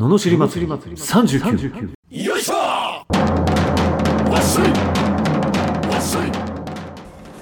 [0.00, 0.72] ののしり祭り。
[0.72, 4.70] 39よいしょわっしょい。
[5.92, 6.32] わっしょい。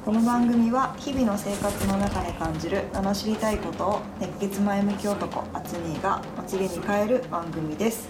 [0.04, 8.08] この番組は日々の生活の中で感じる名の知りたいことを熱血前向き男あつみーが祭りに変える番組です。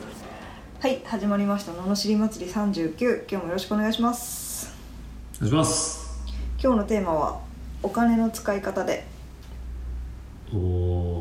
[0.80, 4.74] はい始まりました「ののしり祭り39」今日もよろしくお願いします。
[5.37, 6.24] お願いします。
[6.58, 7.40] 今日のテーマは
[7.83, 9.06] お金の使い方で。
[10.54, 11.17] おお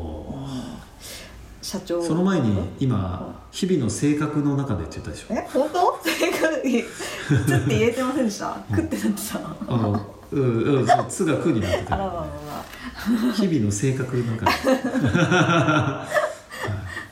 [1.68, 2.02] 社長。
[2.02, 5.34] その前に今日々の性格の中でって言ったでしょ？
[5.34, 6.00] え本当？
[6.02, 8.56] 正解つって言えてませんでした？
[8.70, 9.38] 食ってなってた。
[9.38, 11.94] あのうんうんそう「つ」が「く」になってた。
[11.94, 14.52] あらららら日々の性格の中で。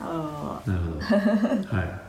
[0.00, 0.95] あなるほ
[1.70, 1.77] ど。
[1.77, 2.00] はい。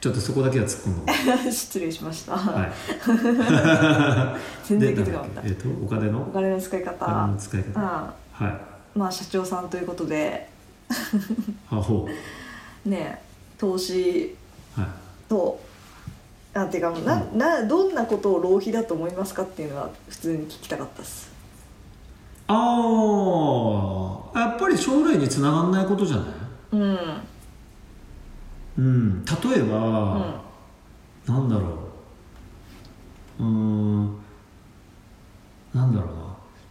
[0.00, 2.72] ちょっとそこだけは突っ込んだらら失礼しました、はい。
[4.66, 5.42] 全然で気づかなかった。
[5.44, 6.22] えっ、とお金の？
[6.22, 7.80] お金の使いお金方の使い方。
[7.80, 8.98] あはい。
[8.98, 10.49] まあ社長さんということで
[12.84, 13.22] ね
[13.58, 14.36] 投資
[14.76, 14.90] うはい。
[15.28, 15.60] と
[16.52, 21.30] なんていうかななどんなことを浪費だと思いますかっていうのは普通に聞きたかったです。
[22.48, 22.54] あ
[24.34, 26.26] あやっぱり将来につながんないことじゃない？
[26.72, 26.98] うん。
[28.78, 29.24] うん。
[29.24, 30.34] 例えば、
[31.26, 31.68] なんだろ
[33.38, 33.42] う。
[33.44, 34.16] うーん。
[35.72, 36.19] なんだろうな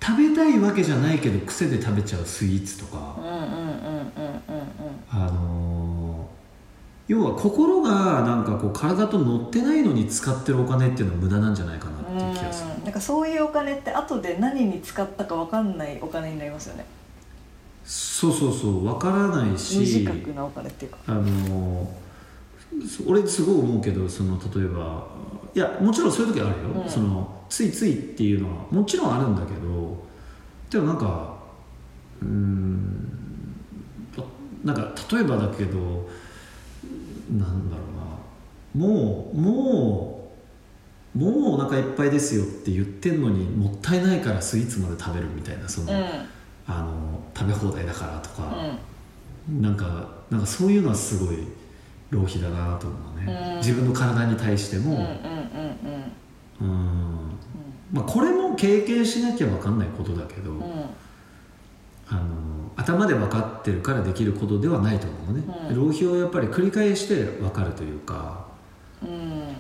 [0.10, 3.16] 食べたいわけじゃないけど癖で食べちゃうスイーツとか、
[5.12, 6.40] あのー
[7.10, 12.70] 要は心がなんかこう体と乗ってないのに使ってるお金っていうのは無駄なんじゃないかなっていう気がする。
[12.78, 12.84] うん。
[12.84, 16.86] なんかそういうお金って後で何に使ったか分かんないお金になりますよね。
[17.84, 21.00] そうそうそう分からないし無自覚なお金っていうか。
[21.08, 21.88] あのー
[22.88, 25.08] そ俺すごい思うけどその例えば
[25.56, 26.88] いやもちろんそういう時あるよ、うん。
[26.88, 29.69] そのついついっていうのはもちろんあるんだけど
[30.70, 31.38] でもなんか
[32.22, 33.10] うーん
[34.64, 36.10] なんか例えばだけど
[37.32, 38.86] なんだろうな。
[38.86, 40.16] もうも
[41.16, 46.06] うもうお腹いっぱいですよって言ってんのにもったいないからスイーツまで食べるみたいなその、うん。
[46.68, 48.56] あの食べ放題だからとうか、
[49.52, 49.62] ん。
[49.62, 51.38] なんかなんかそういうのはすごい
[52.12, 53.58] 浪費だなと思うね、うん。
[53.58, 54.92] 自分の体に対しても。
[54.92, 55.08] うんうん
[56.62, 56.70] うん。
[56.70, 57.29] うん
[57.92, 60.58] まあこれも経験しなきゃ分かんないことだけど、うん。
[60.58, 60.66] うん
[62.12, 65.76] あの頭で分かってるからできることではないと思うね、うん。
[65.76, 68.48] 浪費をやっぱり繰り返して分かるというか
[69.04, 69.56] うん。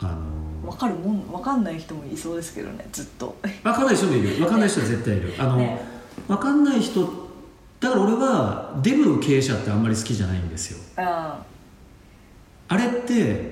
[0.00, 3.36] あの分かるもん分かんない人もいそうですけどねずっと。
[3.62, 4.30] 分かんない人もいる。
[4.40, 5.34] 分かんない人は絶対いる。
[5.38, 5.80] あの、ね。
[6.26, 7.08] 分かんない人
[7.78, 10.78] だから俺はデブの経営者ってあんまり好きじゃないんですよ。
[10.96, 11.40] あ
[12.68, 13.51] あれって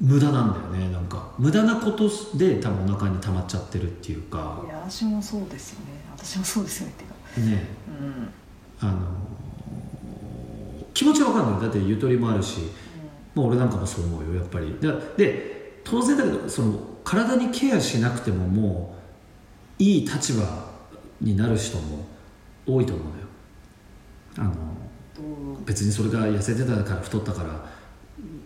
[0.00, 1.32] 無駄なんだよねなんか。
[1.38, 4.60] 無駄なことで多分お腹に溜まっちゃってるっていうか。
[4.62, 5.86] あいや私もそうですよね。
[6.16, 7.56] 私もそうですよねっていうか。
[7.56, 7.66] ね。
[7.88, 8.88] うん。
[8.88, 8.98] あの
[10.94, 12.60] 気持ちは分かんないだってゆとりもあるし。
[13.34, 14.76] もう俺なんかもそう思うよやっぱり。
[14.80, 18.96] でで当然だけどその体にケアしなくてもも
[19.78, 20.44] ういい立場
[21.20, 22.04] になる人も
[22.66, 23.26] 多いと思うのよ。
[24.38, 24.54] あの
[25.64, 27.64] 別にそれが痩せてたから太ったから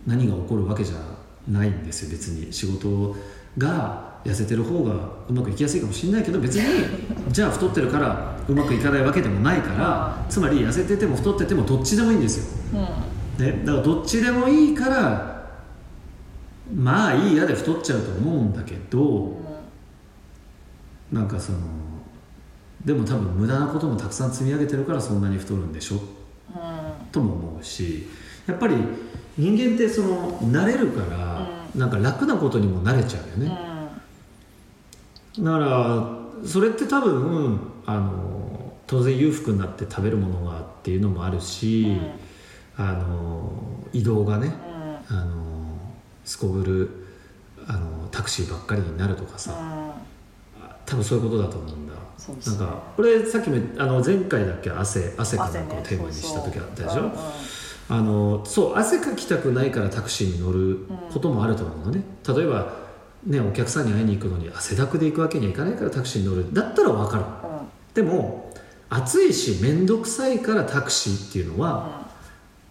[0.05, 0.95] 何が起こるわけじゃ
[1.47, 2.51] ないんですよ別に。
[2.53, 3.15] 仕事
[3.57, 4.93] が痩せてる方が
[5.29, 6.63] うまくいきやすいかもしれないけど別に
[7.29, 12.45] じゃあ太ってるからうまくいかないわけでもないからつまり痩せてても太っててもどっちでもいいんですよ、
[13.39, 13.45] うん。
[13.45, 15.33] ね、だからどっちでもいいから
[16.73, 19.41] まあいいやで太っちゃうと思うんだけど
[21.11, 21.59] なんかその
[22.85, 25.99] でも多分無駄なこともたくさん積み上げてるからそんなに太るんでしょ？
[27.11, 28.07] とも思うし
[28.47, 28.75] やっぱり
[29.37, 31.32] 人間ってその慣れるから、
[31.75, 33.57] なんか楽なことにも慣れちゃうよね、
[35.39, 41.97] だからそれって多分あの当然裕福になって食べるものがっていうのもあるし、
[42.77, 43.51] あの
[43.91, 44.53] 移動がね、
[45.09, 45.77] あの
[46.25, 46.89] すこぶる
[47.67, 49.95] あのタクシーばっかりになるとかさ、
[50.85, 51.93] 多分そういうことだと思うんだ。
[51.93, 51.99] ね。
[52.45, 57.11] なんか俺さっきもあの前回だっけ汗汗かなんかをテーマにした時あったでしょ、そうそう
[57.93, 62.03] あのそう汗かきたくないからタクシーに乗ることもあると思うのね。
[62.27, 62.73] 例えば
[63.25, 66.53] ねお客さんに会いに行くのに汗だくで行くわけにはいかないからタクシーに乗る。
[66.53, 67.23] だったら分かる。
[67.23, 67.57] うん。
[67.57, 67.63] うん
[67.93, 68.51] でも
[68.89, 72.07] 暑いし面倒くさいからタクシーっていうのは、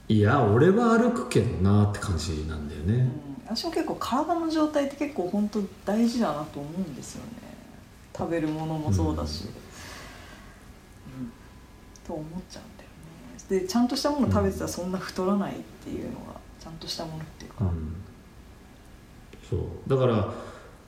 [0.08, 3.08] いや俺は歩くけどなって感じなんだよね、
[3.46, 7.32] 私も結構体の状態って結構本当大事だなと思うんですよね。
[8.16, 9.46] 食べるものもそうだし、う
[11.22, 11.32] ん。
[12.06, 12.81] と思っちゃうんだよね
[13.48, 15.54] でちゃんとしたもの食べてたらそんな太らないっ
[15.84, 17.94] ていうのがちゃんとしたものっていうか、うん、
[19.48, 19.60] そう。
[19.88, 20.32] だから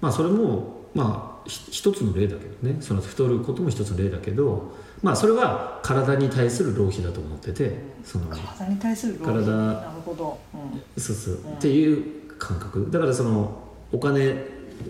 [0.01, 2.81] まあそれもまあひ一つの例だけどね。
[2.81, 9.45] その太ることも一つの例だけど、まあそれは体に対する浪費だと思っててその体に対する浪費？
[9.45, 11.03] 体なるほど、うん。
[11.03, 12.91] そうそう、っていう感覚。
[12.91, 13.63] だからその
[13.93, 14.37] お金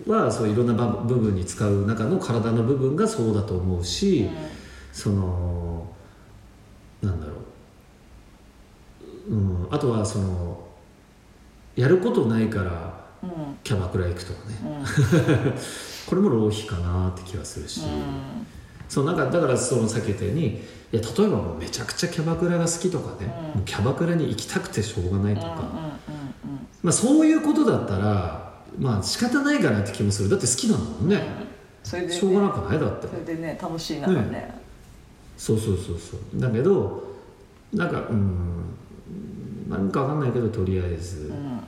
[0.07, 4.29] はそういろんなば部分に使う中の体の部分がそうだと思うし、
[4.93, 5.87] その
[7.01, 7.34] なんだろう、
[9.27, 10.67] うん、あとはその
[11.75, 13.05] やることないから
[13.63, 14.55] キャバクラ行くとかね。
[14.63, 14.67] う
[15.49, 15.53] ん。
[16.07, 18.45] これも浪費かなって気がするし、うん。
[18.87, 20.59] そうなんかだからそのさっき言ったようにい
[20.91, 23.61] や例えばもうめちゃくちゃキャバクラが好きとかね、うん。
[23.63, 25.47] キャバクラに行きたくてしょうがないとか、
[26.83, 30.29] まあ、そういうことだったらまあ仕方ないかなって気もする。
[30.29, 31.09] だって好きなんだもん。
[31.09, 31.23] ね、
[31.83, 32.79] それで、ね、しょうがなくない？
[32.79, 33.07] だって。
[33.07, 34.61] それでね楽しいならねね。
[35.37, 36.39] そうそうそうそう。
[36.39, 37.03] だけど
[37.73, 38.63] なんかうん
[39.67, 41.61] なんかわかんないけどとりあえず、うん。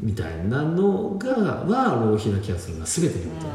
[0.00, 3.50] みたいなのがは浪費な気がするな全てにおいてね、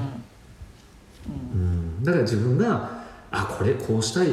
[1.53, 2.03] うん。
[2.03, 4.27] だから自分があこれこうしたい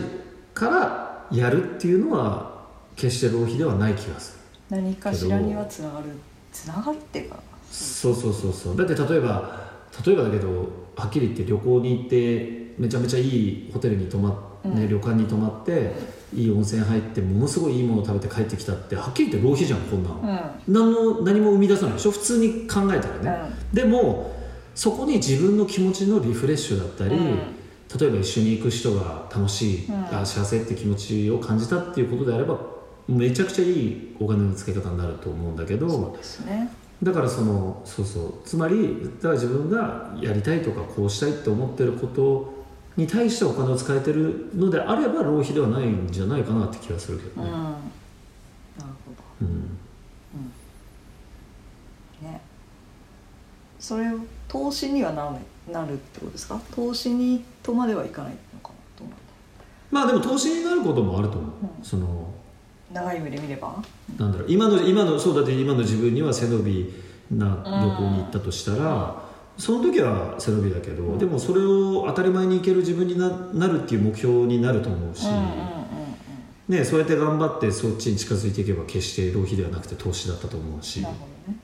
[0.52, 2.66] からやるっていうのは
[2.96, 4.38] 決して浪費ではない気がす
[4.70, 4.76] る。
[4.76, 6.06] 何かしらにはつながる。
[6.52, 7.40] つながるっていうか。
[7.70, 8.76] そうそうそうそう。
[8.76, 9.70] だって例えば
[10.04, 14.30] 例えばだけどはっきり言って旅行に行ってめちゃめちゃいいホテルに泊ま
[14.64, 14.88] っ、ねうん。
[14.88, 15.92] 旅館に泊まって
[16.34, 20.20] いい温泉入ってものすごいいいものを食べて帰ってきたってはっきり言って浪費じゃんこんなの、
[20.68, 20.74] うん。
[20.74, 22.10] 何の何も生み出さないでしょ？
[22.10, 24.34] 普通に考えたらね、でも
[24.74, 27.38] そこに自分の気持ちのリフレッシュだったり、うん。
[27.98, 29.94] 例えば一緒に行く人が楽しい、うん。
[30.16, 32.60] あ幸せって気持ちを感じたっていうことであれば
[33.08, 36.70] めちゃくちゃいいお金の付け方になると思うんだけどそうですね。
[37.02, 38.34] だからそのそうそう。
[38.44, 42.59] つまりだから自分がやりたいとかこうしたいって思ってること
[43.00, 47.48] に対してお金を使えてるのであれば浪費ではないんじゃないかなって気がするけどね。
[47.48, 47.52] うん。
[47.54, 47.72] なる
[48.78, 48.86] ほ
[49.40, 49.78] うん。
[52.22, 52.40] どね。
[53.78, 55.32] それを投資にはなら
[55.72, 56.60] なるってことですか？
[56.74, 58.74] 投資にとまではいかないのかな？
[58.98, 59.16] どうなんだ
[59.90, 61.84] まあでも投資になることもあると思う、うん。
[61.84, 62.28] その
[62.92, 63.82] 長い目で見れば？
[64.18, 64.46] なんだろう。
[64.50, 66.92] 今の今のそうだって今の自分には背伸び
[67.30, 69.22] な旅行に行ったとしたら、
[69.60, 81.00] その時は背伸びだけど、でもそれを当たり前に行ける自分にななるっていう目標になると思うし、うんうんうんね、そうやって頑張ってそっちに近づいていけば決して浪費ではなくて投資だったと思うし。
[81.00, 81.58] うんなるほどね。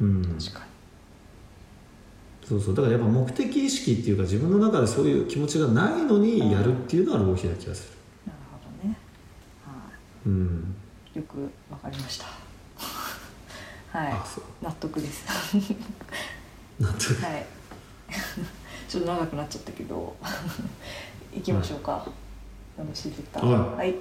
[0.00, 0.16] うん。
[0.16, 0.38] うん。
[0.38, 0.66] 確か
[2.44, 2.74] そうそう。
[2.74, 7.98] だからやっぱ目的意識っていうか自分の中でそういう気持ちがないのにやるっていうのは浪費な気がする。
[8.26, 8.96] になるほどね。
[9.64, 9.72] は
[10.26, 10.74] うん。
[11.14, 12.26] いよくわかりました。
[13.96, 14.14] はい。
[14.64, 15.24] 納得です
[16.82, 17.46] はい。
[18.88, 20.14] ちょっと長くなっちゃったけど
[21.32, 22.04] 行きましょうか、
[22.78, 23.12] よろしい。
[23.76, 23.94] はい。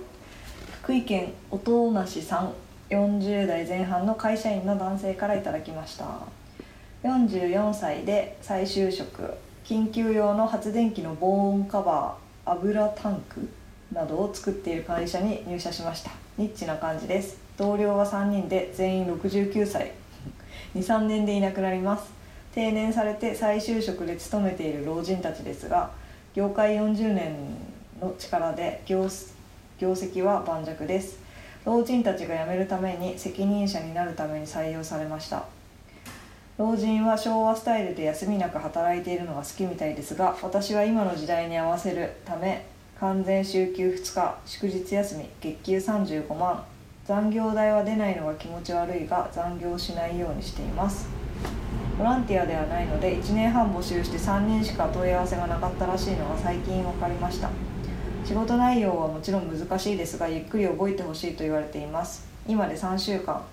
[0.81, 2.53] 福井県音無さん
[2.89, 6.05] 40代前半の会社員の男性からいただきました。
[7.03, 9.33] 44歳で再就職。
[9.63, 13.49] 緊急用の発電機の防音カバー油タンク
[13.93, 16.11] などを作っている会社に入社しました。
[16.37, 17.37] ニッチな感じです。
[17.57, 19.91] 同僚は3人で全員69歳。
[20.75, 22.22] 23年でいなくなります
[22.53, 25.91] 定年されて再就職で勤めている老人たちですが
[26.35, 27.35] 業界40年
[27.99, 29.07] の力で業
[29.79, 31.19] 業績は盤石です。
[31.65, 35.45] 老人たちが辞めるために責任者になるために採用されました。
[36.57, 42.65] 老人は昭和スタイルで休みなく働いているのが好きみたいですが私は今の時代に合わせるため
[42.99, 46.63] 完全週休2日祝日休み月給35万。
[47.05, 51.22] 残業代は出ないのが気持ち悪いが残業しないようにしています。
[51.97, 57.49] ボランティアではないので1年半募集して3人しか問い合わせがなかったらしいのが最近分かりました。
[58.25, 62.25] 仕事内容はもちろん難しいですがゆっくり覚えてほしいと言われています。
[62.47, 63.43] 今で3週間。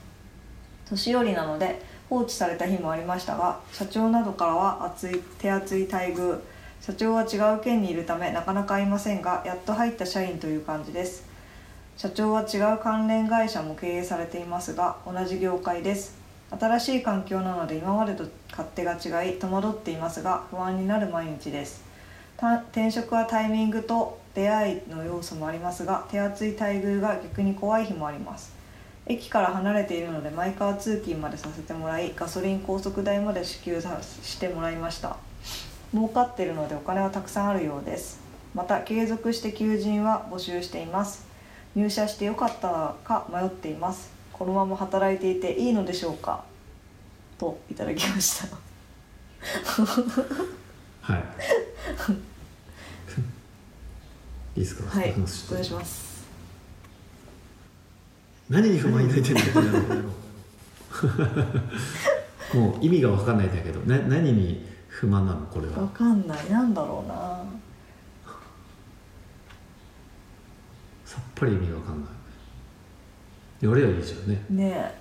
[0.88, 6.40] 年寄りなので放置された日もありましたが社長などからは熱い手厚い待遇。
[6.80, 11.28] 社長は違う県にいるためなかなか会いませんがやっと入った社員という感じです。
[11.96, 16.19] 社長は違う関連会社も経営されていますが同じ業界です。
[16.58, 21.84] 新しい環境なので今までと勝手が違い戸惑っていますが不安になる毎日です。
[22.70, 28.52] 転職はタイミングと出会いの要素もありますが手厚い待遇が逆に怖い日もあります。
[29.06, 35.16] 駅から離れているのでマイカー通勤までさせてもらいガソリン高速代まで支給さしてもらいました。
[35.92, 38.20] 儲かっているのでお金はたくさんあるようです。
[38.54, 41.26] また継続して求人は募集しています。
[41.74, 44.19] 入社してよかったか迷っています。
[44.40, 46.42] このまま働いていていいのでしょうか？
[47.36, 48.56] といただきました。
[51.02, 51.24] はい。
[54.56, 54.98] いいですか？
[54.98, 55.10] はい。
[55.10, 55.24] お願
[55.60, 56.26] いします。
[58.48, 60.08] 何に不満抱いてんだよこの野郎
[62.54, 63.80] もう意味が分かんないんだけど。
[63.80, 65.46] な何に不満なの？
[65.48, 66.50] これわはかんない。
[66.50, 67.44] なんだろうな。
[71.34, 72.10] ぱり意味わかんない
[73.60, 74.44] やればいいじゃんね。
[74.50, 74.94] ね。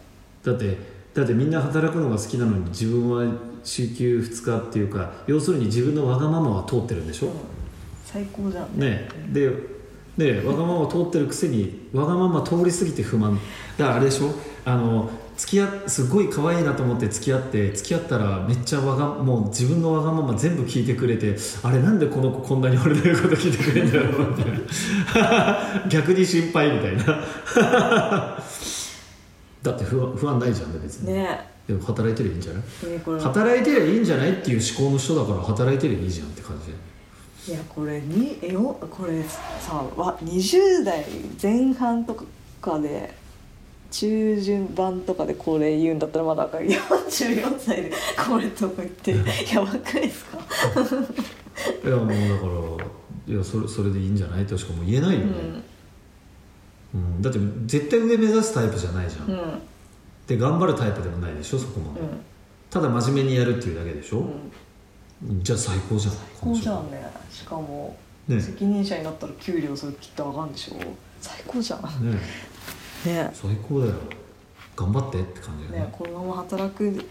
[0.44, 0.78] だって
[1.14, 7.34] だってみんな働くのが好きなのに自分は週休2日っていうか要するに自分のわがままは通ってるんでしょ、うん。
[8.06, 8.80] 最高じゃん。
[8.80, 9.10] ね。
[9.32, 9.52] で
[10.18, 13.40] でわがまま通ってるくせにわがまま通り過ぎて不満。
[13.78, 14.32] だからあれでしょ？
[14.66, 15.10] あの
[15.40, 27.04] 付き合っすごい可愛いなと思って付き合って付き合ったらめっちゃわがもう自分のわがまま全部聞いてくれてあれなんでこの子こんなに俺の言うこと聞いてくれるんだろうみたいな逆に心配みたいな。
[29.64, 31.40] だって不安不安ないじゃんね別に、ね。
[31.68, 32.64] でも働いてりゃいいんじゃない？
[32.84, 33.22] えーこれ。
[33.22, 36.72] 働いてりゃいいんじゃないっていう思考の人だから働いてりゃいいじゃんって感じ。
[37.52, 39.24] でいやこれにえよこれ
[39.60, 41.06] さわ20代
[41.42, 42.16] 前半と
[42.62, 43.14] かで
[43.92, 46.68] 中旬版とかでこれ言うんだったらまだ分かる。
[46.70, 47.92] 44歳で
[48.28, 49.12] これとか言って
[49.54, 49.62] や。
[49.62, 50.38] ばくないですか？
[51.88, 52.18] いやもうだか
[53.28, 55.34] らいやそれそれでいいんじゃないとしかもう言えないよね、
[56.94, 57.22] うん。
[57.22, 59.40] だって絶対上目指すタイプじゃないじゃん、うん。
[59.40, 59.62] うん
[60.28, 62.02] で頑張るタイプでもないでしょそこまで、
[62.70, 64.20] ただ真面目にやるっていうだけでしょ、
[65.28, 65.44] うん。
[65.44, 67.04] じゃあ最高じゃんこうじゃんね。
[67.32, 68.40] しかも、ね。
[68.40, 70.76] 責任者になったら給料それきっと上がるんでしょ。
[71.20, 71.82] 最高じゃん。
[72.12, 72.20] ね
[73.06, 73.30] ね。
[73.34, 73.94] 最高だよ。
[74.76, 75.88] 頑張ってって感じだよね。
[75.88, 77.06] ねこのまま働く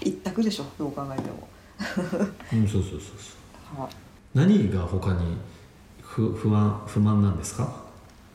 [0.00, 1.48] 一択でしょどう考えても。
[2.52, 3.80] うんそうそうそうそう。
[3.82, 3.88] は
[4.34, 5.36] 何が他に
[6.00, 7.84] 不不安不満なんですか？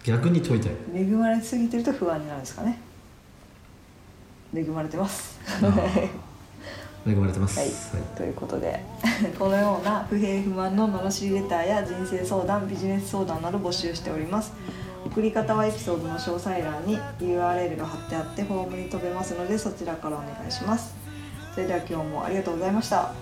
[0.03, 0.73] 逆に問いたい。
[0.93, 2.79] 恵まれすぎてると不安になるんですかね。
[4.53, 5.39] 恵まれてます。
[7.07, 7.59] 恵まれてます。
[7.59, 8.83] はい、ということで
[9.37, 14.51] このような不平不満の罵りレターや人生相談ビジネス相談など募集しております
[15.11, 20.95] 送り方はエピソードの詳細欄に URL が貼ってあってフォームに飛べますのでそちらからお願いします。
[21.53, 23.09] それでは今日もありがとうございました。
[23.09, 23.13] あ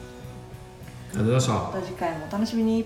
[1.14, 1.54] りがとうございました。
[1.54, 2.86] また次回もお楽しみに